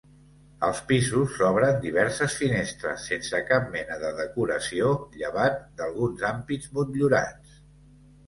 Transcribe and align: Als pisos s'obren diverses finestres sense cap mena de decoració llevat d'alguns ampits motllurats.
Als 0.67 0.79
pisos 0.91 1.33
s'obren 1.39 1.75
diverses 1.81 2.37
finestres 2.39 3.03
sense 3.11 3.41
cap 3.51 3.69
mena 3.75 3.99
de 4.05 4.11
decoració 4.21 4.89
llevat 5.19 5.61
d'alguns 5.83 6.25
ampits 6.33 6.73
motllurats. 6.79 7.61